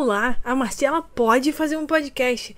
Olá, 0.00 0.38
a 0.44 0.54
Marcela 0.54 1.02
pode 1.02 1.52
fazer 1.52 1.76
um 1.76 1.84
podcast. 1.84 2.54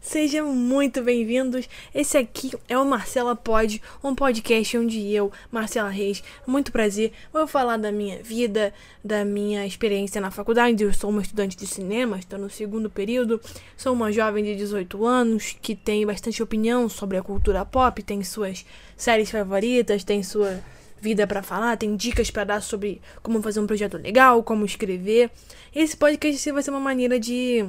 Sejam 0.00 0.50
muito 0.54 1.02
bem-vindos. 1.02 1.68
Esse 1.94 2.16
aqui 2.16 2.52
é 2.66 2.78
o 2.78 2.86
Marcela 2.86 3.36
Pod, 3.36 3.82
um 4.02 4.14
podcast 4.14 4.78
onde 4.78 5.12
eu, 5.12 5.30
Marcela 5.52 5.90
Reis, 5.90 6.24
muito 6.46 6.72
prazer, 6.72 7.12
vou 7.30 7.46
falar 7.46 7.76
da 7.76 7.92
minha 7.92 8.22
vida, 8.22 8.72
da 9.04 9.22
minha 9.22 9.66
experiência 9.66 10.22
na 10.22 10.30
faculdade. 10.30 10.82
Eu 10.82 10.94
sou 10.94 11.10
uma 11.10 11.20
estudante 11.20 11.54
de 11.54 11.66
cinema, 11.66 12.18
estou 12.18 12.38
no 12.38 12.48
segundo 12.48 12.88
período. 12.88 13.38
Sou 13.76 13.92
uma 13.92 14.10
jovem 14.10 14.42
de 14.42 14.56
18 14.56 15.04
anos 15.04 15.54
que 15.60 15.76
tem 15.76 16.06
bastante 16.06 16.42
opinião 16.42 16.88
sobre 16.88 17.18
a 17.18 17.22
cultura 17.22 17.62
pop, 17.62 18.02
tem 18.02 18.24
suas 18.24 18.64
séries 18.96 19.30
favoritas, 19.30 20.02
tem 20.02 20.22
sua 20.22 20.62
vida 21.00 21.26
para 21.26 21.42
falar, 21.42 21.76
tem 21.76 21.94
dicas 21.96 22.30
para 22.30 22.44
dar 22.44 22.62
sobre 22.62 23.00
como 23.22 23.42
fazer 23.42 23.60
um 23.60 23.66
projeto 23.66 23.96
legal, 23.96 24.42
como 24.42 24.64
escrever. 24.64 25.30
Esse 25.74 25.96
podcast 25.96 26.50
vai 26.50 26.62
ser 26.62 26.70
uma 26.70 26.80
maneira 26.80 27.18
de 27.20 27.66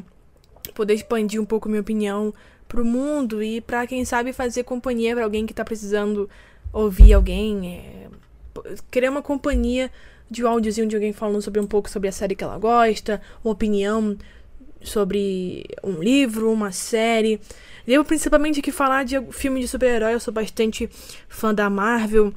poder 0.74 0.94
expandir 0.94 1.42
um 1.42 1.46
pouco 1.46 1.70
minha 1.70 1.82
opinião 1.82 2.34
pro 2.68 2.84
mundo 2.84 3.42
e 3.42 3.62
para 3.62 3.88
quem 3.88 4.04
sabe 4.04 4.34
fazer 4.34 4.64
companhia 4.64 5.16
para 5.16 5.24
alguém 5.24 5.46
que 5.46 5.54
tá 5.54 5.64
precisando 5.64 6.30
ouvir 6.74 7.14
alguém, 7.14 7.68
é, 7.76 8.08
querer 8.92 9.10
uma 9.10 9.22
companhia 9.22 9.92
de 10.30 10.44
um 10.44 10.48
áudiozinho 10.48 10.88
de 10.88 10.96
alguém 10.96 11.14
falando 11.14 11.42
sobre 11.42 11.62
um 11.62 11.68
pouco 11.68 11.90
sobre 11.90 12.10
a 12.10 12.12
série 12.12 12.36
que 12.36 12.44
ela 12.44 12.58
gosta, 12.58 13.22
uma 13.44 13.54
opinião 13.54 14.18
sobre 14.82 15.66
um 15.84 16.00
livro, 16.00 16.52
uma 16.52 16.72
série. 16.72 17.40
Devo 17.86 18.04
principalmente 18.04 18.60
aqui 18.60 18.72
falar 18.72 19.04
de 19.04 19.20
filme 19.32 19.62
de 19.62 19.68
super-herói, 19.68 20.14
eu 20.14 20.20
sou 20.20 20.34
bastante 20.34 20.90
fã 21.30 21.54
da 21.54 21.70
Marvel, 21.70 22.34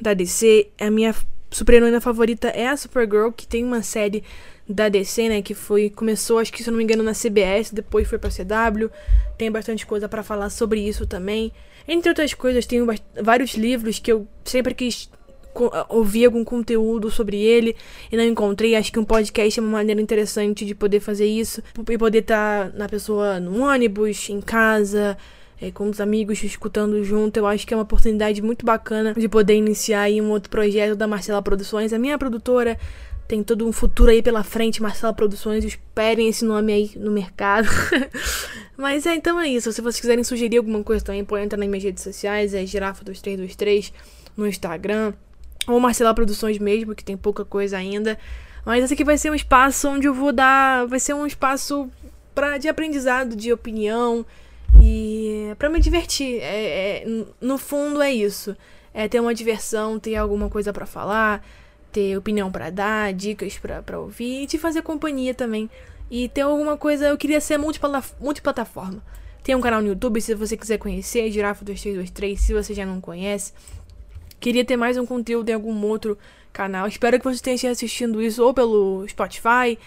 da 0.00 0.14
DC. 0.14 0.68
A 0.80 0.90
minha 0.90 1.14
super-heroína 1.50 2.00
favorita 2.00 2.48
é 2.48 2.68
a 2.68 2.76
Supergirl, 2.76 3.30
que 3.30 3.46
tem 3.46 3.64
uma 3.64 3.82
série 3.82 4.22
da 4.68 4.88
DC, 4.88 5.28
né, 5.28 5.42
que 5.42 5.52
foi 5.52 5.90
começou, 5.90 6.38
acho 6.38 6.52
que 6.52 6.62
se 6.62 6.68
eu 6.68 6.72
não 6.72 6.78
me 6.78 6.84
engano, 6.84 7.02
na 7.02 7.12
CBS, 7.12 7.72
depois 7.72 8.06
foi 8.06 8.18
para 8.18 8.30
CW. 8.30 8.88
Tem 9.36 9.50
bastante 9.50 9.84
coisa 9.84 10.08
para 10.08 10.22
falar 10.22 10.48
sobre 10.48 10.80
isso 10.80 11.06
também. 11.06 11.52
Entre 11.88 12.08
outras 12.08 12.34
coisas, 12.34 12.66
tenho 12.66 12.86
vários 13.20 13.54
livros 13.54 13.98
que 13.98 14.12
eu 14.12 14.28
sempre 14.44 14.74
quis 14.74 15.10
ouvir 15.88 16.26
algum 16.26 16.44
conteúdo 16.44 17.10
sobre 17.10 17.36
ele 17.38 17.74
e 18.12 18.16
não 18.16 18.24
encontrei. 18.24 18.76
Acho 18.76 18.92
que 18.92 18.98
um 18.98 19.04
podcast 19.04 19.58
é 19.58 19.62
uma 19.62 19.72
maneira 19.72 20.00
interessante 20.00 20.64
de 20.64 20.74
poder 20.74 21.00
fazer 21.00 21.26
isso 21.26 21.62
e 21.88 21.98
poder 21.98 22.20
estar 22.20 22.70
tá 22.70 22.78
na 22.78 22.88
pessoa 22.88 23.40
no 23.40 23.64
ônibus, 23.64 24.28
em 24.30 24.40
casa, 24.40 25.18
é, 25.60 25.70
com 25.70 25.88
os 25.88 26.00
amigos 26.00 26.42
escutando 26.42 27.02
junto. 27.04 27.36
Eu 27.36 27.46
acho 27.46 27.66
que 27.66 27.74
é 27.74 27.76
uma 27.76 27.82
oportunidade 27.82 28.40
muito 28.40 28.64
bacana 28.64 29.14
de 29.14 29.28
poder 29.28 29.54
iniciar 29.54 30.02
aí 30.02 30.20
um 30.20 30.30
outro 30.30 30.50
projeto 30.50 30.96
da 30.96 31.06
Marcela 31.06 31.42
Produções, 31.42 31.92
a 31.92 31.98
minha 31.98 32.18
produtora 32.18 32.78
tem 33.30 33.44
todo 33.44 33.64
um 33.64 33.70
futuro 33.70 34.10
aí 34.10 34.20
pela 34.20 34.42
frente, 34.42 34.82
Marcela 34.82 35.12
Produções, 35.12 35.64
esperem 35.64 36.26
esse 36.28 36.44
nome 36.44 36.72
aí 36.72 36.90
no 36.96 37.12
mercado. 37.12 37.68
Mas 38.76 39.06
é, 39.06 39.14
então 39.14 39.38
é 39.38 39.46
isso. 39.46 39.72
Se 39.72 39.80
vocês 39.80 40.00
quiserem 40.00 40.24
sugerir 40.24 40.56
alguma 40.56 40.82
coisa 40.82 41.04
também, 41.04 41.24
pode 41.24 41.44
entrar 41.44 41.56
nas 41.56 41.68
minhas 41.68 41.84
redes 41.84 42.02
sociais, 42.02 42.54
é 42.54 42.64
girafa2323 42.64 43.92
no 44.36 44.48
Instagram, 44.48 45.12
ou 45.68 45.78
Marcela 45.78 46.12
Produções 46.12 46.58
mesmo, 46.58 46.92
que 46.92 47.04
tem 47.04 47.16
pouca 47.16 47.44
coisa 47.44 47.76
ainda. 47.76 48.18
Mas 48.66 48.82
esse 48.82 48.94
aqui 48.94 49.04
vai 49.04 49.16
ser 49.16 49.30
um 49.30 49.34
espaço 49.34 49.88
onde 49.88 50.08
eu 50.08 50.14
vou 50.14 50.32
dar. 50.32 50.88
Vai 50.88 50.98
ser 50.98 51.14
um 51.14 51.24
espaço 51.24 51.88
pra, 52.34 52.58
de 52.58 52.66
aprendizado, 52.66 53.36
de 53.36 53.52
opinião 53.52 54.26
e 54.82 55.29
para 55.54 55.68
me 55.68 55.80
divertir. 55.80 56.40
É, 56.40 57.02
é, 57.02 57.24
no 57.40 57.58
fundo 57.58 58.02
é 58.02 58.12
isso. 58.12 58.56
É 58.92 59.08
ter 59.08 59.20
uma 59.20 59.34
diversão, 59.34 59.98
ter 59.98 60.16
alguma 60.16 60.48
coisa 60.48 60.72
para 60.72 60.86
falar 60.86 61.44
ter 61.90 62.16
opinião 62.16 62.50
para 62.50 62.70
dar, 62.70 63.12
dicas 63.12 63.58
para 63.58 63.98
ouvir 63.98 64.42
e 64.42 64.46
te 64.46 64.58
fazer 64.58 64.82
companhia 64.82 65.34
também. 65.34 65.68
E 66.10 66.28
ter 66.28 66.42
alguma 66.42 66.76
coisa, 66.76 67.08
eu 67.08 67.16
queria 67.16 67.40
ser 67.40 67.58
multiplataforma. 67.58 69.02
Tem 69.42 69.54
um 69.54 69.60
canal 69.60 69.80
no 69.80 69.88
YouTube 69.88 70.20
se 70.20 70.34
você 70.34 70.56
quiser 70.56 70.78
conhecer, 70.78 71.30
Girafa2323, 71.30 72.36
se 72.36 72.52
você 72.52 72.74
já 72.74 72.84
não 72.84 73.00
conhece. 73.00 73.52
Queria 74.38 74.64
ter 74.64 74.76
mais 74.76 74.96
um 74.96 75.06
conteúdo 75.06 75.48
em 75.48 75.52
algum 75.52 75.86
outro 75.86 76.18
canal. 76.52 76.86
Espero 76.86 77.18
que 77.18 77.24
você 77.24 77.36
esteja 77.36 77.70
assistindo 77.70 78.20
isso 78.20 78.44
ou 78.44 78.52
pelo 78.52 79.06
Spotify 79.08 79.78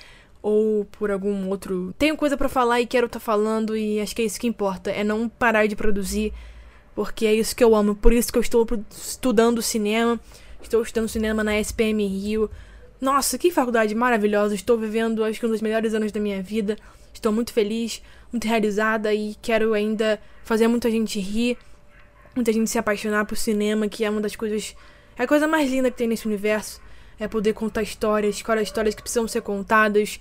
ou 0.43 0.85
por 0.85 1.09
algum 1.09 1.49
outro. 1.49 1.95
Tenho 1.97 2.15
coisa 2.15 2.37
para 2.37 2.47
falar 2.47 2.81
e 2.81 2.85
quero 2.85 3.07
estar 3.07 3.19
tá 3.19 3.25
falando 3.25 3.75
e 3.75 3.99
acho 3.99 4.15
que 4.15 4.21
é 4.21 4.25
isso 4.25 4.39
que 4.39 4.45
importa, 4.45 4.91
é 4.91 5.03
não 5.03 5.27
parar 5.27 5.65
de 5.65 5.75
produzir, 5.75 6.31
porque 6.93 7.25
é 7.25 7.33
isso 7.33 7.55
que 7.55 7.63
eu 7.63 7.75
amo, 7.75 7.95
por 7.95 8.13
isso 8.13 8.31
que 8.31 8.37
eu 8.37 8.41
estou 8.41 8.67
estudando 8.91 9.59
cinema 9.61 10.19
Estou 10.63 10.81
estudando 10.81 11.09
cinema 11.09 11.43
na 11.43 11.59
SPM 11.59 12.07
Rio. 12.07 12.49
Nossa, 12.99 13.37
que 13.37 13.51
faculdade 13.51 13.93
maravilhosa! 13.93 14.55
Estou 14.55 14.77
vivendo, 14.77 15.23
acho 15.23 15.39
que 15.39 15.45
um 15.45 15.49
dos 15.49 15.61
melhores 15.61 15.93
anos 15.93 16.11
da 16.11 16.19
minha 16.19 16.41
vida. 16.41 16.77
Estou 17.13 17.31
muito 17.31 17.53
feliz, 17.53 18.01
muito 18.31 18.47
realizada 18.47 19.13
e 19.13 19.35
quero 19.41 19.73
ainda 19.73 20.19
fazer 20.43 20.67
muita 20.67 20.89
gente 20.89 21.19
rir, 21.19 21.57
muita 22.33 22.51
gente 22.51 22.69
se 22.69 22.77
apaixonar 22.77 23.25
por 23.25 23.37
cinema, 23.37 23.87
que 23.87 24.03
é 24.03 24.09
uma 24.09 24.21
das 24.21 24.35
coisas. 24.35 24.75
É 25.17 25.23
a 25.23 25.27
coisa 25.27 25.47
mais 25.47 25.69
linda 25.69 25.91
que 25.91 25.97
tem 25.97 26.07
nesse 26.07 26.25
universo. 26.25 26.81
É 27.19 27.27
poder 27.27 27.53
contar 27.53 27.81
histórias, 27.81 28.35
histórias 28.35 28.95
que 28.95 29.01
precisam 29.01 29.27
ser 29.27 29.41
contadas, 29.41 30.19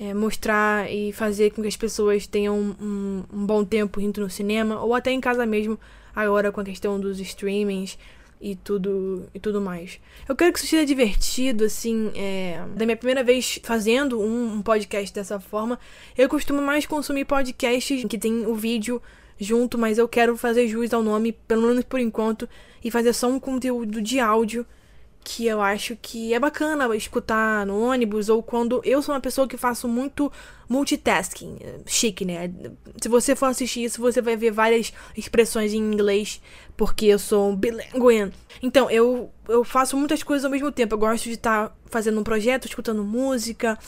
é, 0.00 0.14
mostrar 0.14 0.90
e 0.90 1.12
fazer 1.12 1.50
com 1.50 1.62
que 1.62 1.68
as 1.68 1.76
pessoas 1.76 2.26
tenham 2.26 2.58
um, 2.58 2.74
um, 2.80 3.24
um 3.32 3.46
bom 3.46 3.64
tempo 3.64 4.00
indo 4.00 4.22
no 4.22 4.30
cinema, 4.30 4.82
ou 4.82 4.94
até 4.94 5.10
em 5.10 5.20
casa 5.20 5.44
mesmo, 5.44 5.78
agora 6.14 6.50
com 6.50 6.60
a 6.60 6.64
questão 6.64 6.98
dos 6.98 7.20
streamings 7.20 7.98
e 8.40 8.56
tudo 8.56 9.28
e 9.34 9.38
tudo 9.38 9.60
mais. 9.60 10.00
Eu 10.26 10.34
quero 10.34 10.52
que 10.52 10.58
isso 10.58 10.68
seja 10.68 10.86
divertido, 10.86 11.64
assim, 11.64 12.10
é, 12.14 12.64
da 12.74 12.86
minha 12.86 12.96
primeira 12.96 13.22
vez 13.22 13.60
fazendo 13.62 14.18
um, 14.18 14.54
um, 14.54 14.62
podcast 14.62 15.14
dessa 15.14 15.38
forma. 15.38 15.78
Eu 16.16 16.28
costumo 16.28 16.62
mais 16.62 16.86
consumir 16.86 17.26
podcasts 17.26 18.04
que 18.04 18.18
tem 18.18 18.46
o 18.46 18.54
vídeo 18.54 19.02
junto, 19.38 19.76
mas 19.76 19.98
eu 19.98 20.08
quero 20.08 20.36
fazer 20.36 20.66
jus 20.66 20.94
ao 20.94 21.02
nome, 21.02 21.32
pelo 21.32 21.66
menos 21.66 21.84
por 21.84 22.00
enquanto, 22.00 22.48
e 22.82 22.90
fazer 22.90 23.12
só 23.12 23.28
um 23.28 23.38
conteúdo 23.38 24.00
de 24.00 24.18
áudio 24.18 24.66
que 25.22 25.46
eu 25.46 25.60
acho 25.60 25.96
que 26.00 26.32
é 26.32 26.38
bacana 26.38 26.94
escutar 26.96 27.66
no 27.66 27.80
ônibus 27.80 28.28
ou 28.28 28.42
quando 28.42 28.80
eu 28.84 29.02
sou 29.02 29.14
uma 29.14 29.20
pessoa 29.20 29.46
que 29.46 29.56
faço 29.56 29.86
muito 29.86 30.32
multitasking, 30.68 31.58
chique, 31.86 32.24
né? 32.24 32.50
Se 33.00 33.08
você 33.08 33.34
for 33.36 33.46
assistir 33.46 33.84
isso, 33.84 34.00
você 34.00 34.22
vai 34.22 34.36
ver 34.36 34.50
várias 34.50 34.92
expressões 35.16 35.72
em 35.72 35.78
inglês, 35.78 36.40
porque 36.76 37.06
eu 37.06 37.18
sou 37.18 37.54
bilíngue. 37.54 38.32
Então, 38.62 38.90
eu, 38.90 39.30
eu 39.48 39.64
faço 39.64 39.96
muitas 39.96 40.22
coisas 40.22 40.44
ao 40.44 40.50
mesmo 40.50 40.70
tempo. 40.70 40.94
Eu 40.94 40.98
gosto 40.98 41.24
de 41.24 41.32
estar 41.32 41.68
tá 41.68 41.74
fazendo 41.86 42.20
um 42.20 42.24
projeto, 42.24 42.66
escutando 42.66 43.02
música, 43.02 43.78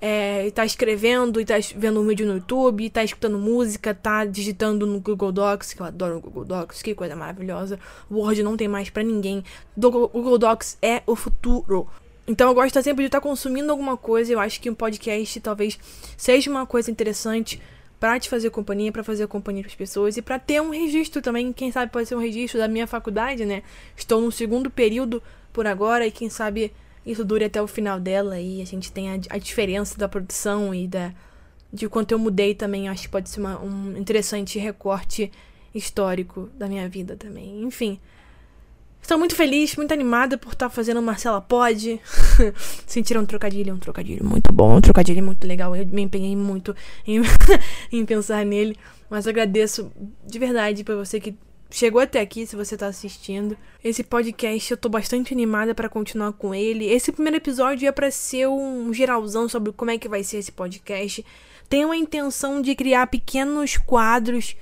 é, 0.00 0.50
tá 0.52 0.64
escrevendo 0.64 1.40
e 1.40 1.44
tá 1.44 1.54
vendo 1.76 2.00
um 2.00 2.06
vídeo 2.06 2.26
no 2.26 2.34
YouTube, 2.34 2.88
tá 2.90 3.02
escutando 3.02 3.38
música, 3.38 3.94
tá 3.94 4.24
digitando 4.24 4.86
no 4.86 5.00
Google 5.00 5.32
Docs, 5.32 5.72
que 5.72 5.80
eu 5.80 5.86
adoro 5.86 6.18
o 6.18 6.20
Google 6.20 6.44
Docs, 6.44 6.82
que 6.82 6.94
coisa 6.94 7.16
maravilhosa. 7.16 7.78
Word 8.10 8.42
não 8.42 8.56
tem 8.56 8.68
mais 8.68 8.90
para 8.90 9.02
ninguém. 9.02 9.42
O 9.76 9.80
Google 9.80 10.38
Docs 10.38 10.78
é 10.80 11.02
o 11.06 11.16
futuro. 11.16 11.88
Então 12.26 12.48
eu 12.48 12.54
gosto 12.54 12.82
sempre 12.82 13.02
de 13.02 13.08
estar 13.08 13.20
tá 13.20 13.26
consumindo 13.26 13.72
alguma 13.72 13.96
coisa. 13.96 14.32
Eu 14.32 14.38
acho 14.38 14.60
que 14.60 14.70
um 14.70 14.74
podcast 14.74 15.40
talvez 15.40 15.78
seja 16.16 16.50
uma 16.50 16.66
coisa 16.66 16.90
interessante 16.90 17.60
para 17.98 18.20
te 18.20 18.28
fazer 18.28 18.50
companhia, 18.50 18.92
para 18.92 19.02
fazer 19.02 19.26
companhia 19.26 19.62
para 19.62 19.70
as 19.70 19.74
pessoas 19.74 20.16
e 20.16 20.22
para 20.22 20.38
ter 20.38 20.60
um 20.60 20.70
registro 20.70 21.20
também. 21.20 21.52
Quem 21.52 21.72
sabe 21.72 21.90
pode 21.90 22.06
ser 22.06 22.14
um 22.14 22.20
registro 22.20 22.58
da 22.58 22.68
minha 22.68 22.86
faculdade, 22.86 23.44
né? 23.44 23.62
Estou 23.96 24.20
no 24.20 24.30
segundo 24.30 24.70
período 24.70 25.22
por 25.52 25.66
agora 25.66 26.06
e 26.06 26.10
quem 26.10 26.28
sabe 26.28 26.72
isso 27.08 27.24
dure 27.24 27.46
até 27.46 27.60
o 27.60 27.66
final 27.66 27.98
dela 27.98 28.38
e 28.38 28.60
a 28.60 28.66
gente 28.66 28.92
tem 28.92 29.10
a, 29.10 29.38
diferença 29.38 29.96
da 29.96 30.06
produção 30.06 30.74
e 30.74 30.86
da 30.86 31.12
de 31.72 31.88
quanto 31.88 32.12
eu 32.12 32.18
mudei 32.18 32.54
também. 32.54 32.88
Acho 32.88 33.02
que 33.02 33.08
pode 33.08 33.30
ser 33.30 33.40
uma, 33.40 33.58
um 33.60 33.96
interessante 33.96 34.58
recorte 34.58 35.32
histórico 35.74 36.50
da 36.54 36.68
minha 36.68 36.88
vida 36.88 37.16
também. 37.16 37.62
Enfim. 37.62 37.98
Estou 39.00 39.16
muito 39.16 39.34
feliz, 39.34 39.74
muito 39.76 39.92
animada 39.92 40.36
por 40.36 40.52
estar 40.52 40.68
fazendo 40.68 41.00
Marcela 41.00 41.40
Pode. 41.40 41.98
Sentiram 42.86 43.22
um 43.22 43.26
trocadilho, 43.26 43.74
um 43.74 43.78
trocadilho 43.78 44.24
muito 44.24 44.52
bom, 44.52 44.76
um 44.76 44.80
trocadilho 44.80 45.24
muito 45.24 45.46
legal. 45.46 45.74
Eu 45.74 45.86
me 45.86 46.02
empenhei 46.02 46.36
muito 46.36 46.76
em, 47.06 47.22
em 47.90 48.04
pensar 48.04 48.44
nele. 48.44 48.76
Mas 49.08 49.26
agradeço 49.26 49.90
de 50.26 50.38
verdade 50.38 50.84
por 50.84 50.96
você 50.96 51.18
que 51.18 51.34
chegou 51.70 52.00
até 52.00 52.20
aqui, 52.20 52.46
se 52.46 52.56
você 52.56 52.76
tá 52.76 52.86
assistindo. 52.86 53.56
Esse 53.82 54.02
podcast 54.02 54.70
eu 54.70 54.76
tô 54.76 54.88
bastante 54.88 55.32
animada 55.32 55.74
para 55.74 55.88
continuar 55.88 56.32
com 56.32 56.54
ele. 56.54 56.86
Esse 56.86 57.12
primeiro 57.12 57.36
episódio 57.36 57.88
é 57.88 57.92
para 57.92 58.10
ser 58.10 58.48
um 58.48 58.92
geralzão 58.92 59.48
sobre 59.48 59.72
como 59.72 59.90
é 59.90 59.98
que 59.98 60.08
vai 60.08 60.22
ser 60.22 60.38
esse 60.38 60.52
podcast. 60.52 61.24
Tenho 61.68 61.90
a 61.90 61.96
intenção 61.96 62.62
de 62.62 62.74
criar 62.74 63.06
pequenos 63.08 63.76
quadros 63.76 64.56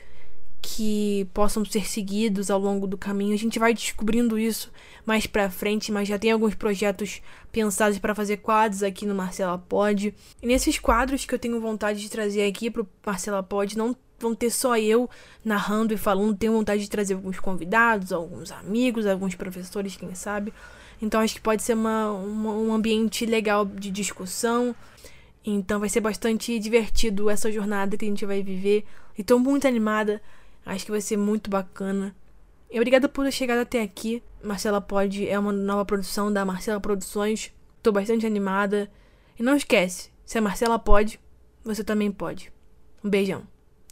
que 0.61 1.29
possam 1.33 1.65
ser 1.65 1.87
seguidos 1.87 2.51
ao 2.51 2.59
longo 2.59 2.89
do 2.89 2.99
caminho. 2.99 3.35
A 3.35 3.39
gente 3.39 3.59
vai 3.59 3.73
descobrindo 3.73 4.37
isso 4.37 4.73
mais 5.05 5.25
para 5.25 5.49
frente, 5.49 5.93
mas 5.93 6.09
já 6.09 6.19
tem 6.19 6.33
alguns 6.33 6.57
projetos 6.57 7.23
pensados 7.53 7.99
para 8.01 8.17
fazer 8.17 8.39
quadros 8.39 8.83
aqui 8.83 9.07
no 9.07 9.15
Marcela 9.15 9.57
Pod. 9.57 10.13
E 10.43 10.47
nesses 10.47 10.79
quadros 10.79 11.25
que 11.25 11.33
eu 11.33 11.39
tenho 11.39 11.61
vontade 11.61 12.01
de 12.01 12.11
trazer 12.11 12.45
aqui 12.45 12.69
pro 12.69 12.89
Marcela 13.05 13.45
Pod, 13.45 13.79
não 13.79 13.97
vão 14.19 14.35
ter 14.35 14.51
só 14.51 14.77
eu 14.77 15.09
narrando 15.45 15.95
e 15.95 15.97
falando. 15.97 16.37
Tenho 16.37 16.53
vontade 16.53 16.83
de 16.83 16.91
trazer 16.91 17.15
alguns 17.15 17.39
convidados, 17.39 18.13
alguns 18.13 18.51
amigos, 18.53 19.07
alguns 19.07 19.35
professores, 19.35 19.97
quem 19.97 20.15
sabe. 20.15 20.53
Então 21.01 21.21
acho 21.21 21.35
que 21.35 21.41
pode 21.41 21.63
ser 21.63 21.75
uma, 21.75 22.11
uma, 22.13 22.53
um 22.53 22.73
ambiente 22.73 23.27
legal 23.27 23.65
de 23.65 23.91
discussão. 23.91 24.75
Então 25.45 25.79
vai 25.79 25.89
ser 25.89 26.01
bastante 26.01 26.59
divertido 26.59 27.31
essa 27.31 27.51
jornada 27.53 27.97
que 27.97 28.05
a 28.05 28.09
gente 28.09 28.27
vai 28.27 28.43
viver. 28.43 28.85
E 29.17 29.23
tô 29.23 29.39
muito 29.39 29.67
animada. 29.67 30.21
Acho 30.65 30.85
que 30.85 30.91
vai 30.91 31.01
ser 31.01 31.17
muito 31.17 31.49
bacana. 31.49 32.15
E 32.71 32.79
obrigada 32.79 33.09
por 33.09 33.25
ter 33.25 33.31
chegado 33.31 33.61
até 33.61 33.81
aqui. 33.81 34.23
Marcela 34.43 34.81
Pode 34.81 35.29
é 35.29 35.39
uma 35.39 35.53
nova 35.53 35.85
produção 35.85 36.33
da 36.33 36.45
Marcela 36.45 36.81
Produções. 36.81 37.53
Tô 37.83 37.93
bastante 37.93 38.27
animada. 38.27 38.91
E 39.39 39.43
não 39.43 39.55
esquece, 39.55 40.11
se 40.25 40.39
a 40.39 40.41
Marcela 40.41 40.79
pode, 40.79 41.21
você 41.63 41.85
também 41.85 42.11
pode. 42.11 42.51
Um 43.05 43.11
beijão. 43.11 43.47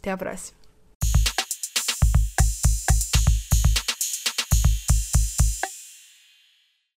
Até 0.05 0.11
a 0.11 0.17
próxima. 0.17 0.64